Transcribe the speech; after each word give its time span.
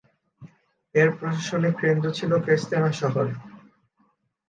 এর 0.95 1.09
প্রশাসনিক 1.17 1.73
কেন্দ্র 1.81 2.07
ছিল 2.17 2.31
ক্রেস্তেনা 2.43 2.91
শহর। 3.01 3.25